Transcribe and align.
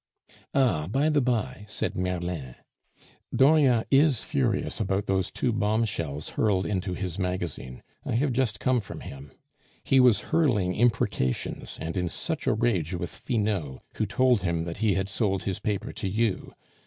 "Ah, 0.55 0.87
by 0.87 1.09
the 1.09 1.21
by," 1.21 1.63
said 1.67 1.95
Merlin, 1.95 2.55
"Dauriat 3.31 3.85
is 3.91 4.23
furious 4.23 4.79
about 4.79 5.05
those 5.05 5.29
two 5.29 5.51
bombshells 5.53 6.29
hurled 6.29 6.65
into 6.65 6.95
his 6.95 7.19
magazine. 7.19 7.83
I 8.03 8.13
have 8.15 8.33
just 8.33 8.59
come 8.59 8.79
from 8.79 9.01
him. 9.01 9.31
He 9.83 9.99
was 9.99 10.19
hurling 10.33 10.73
imprecations, 10.73 11.77
and 11.79 11.95
in 11.95 12.09
such 12.09 12.47
a 12.47 12.53
rage 12.55 12.95
with 12.95 13.11
Finot, 13.11 13.83
who 13.93 14.07
told 14.07 14.41
him 14.41 14.63
that 14.63 14.77
he 14.77 14.95
had 14.95 15.07
sold 15.07 15.43
his 15.43 15.59
paper 15.59 15.93
to 15.93 16.07
you. 16.09 16.55